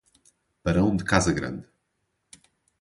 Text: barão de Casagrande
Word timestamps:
barão 0.63 0.95
de 0.97 1.03
Casagrande 1.03 1.67